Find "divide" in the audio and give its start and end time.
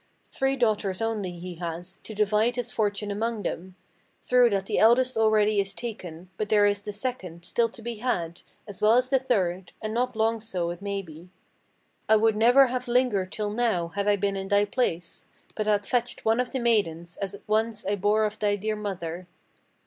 2.15-2.55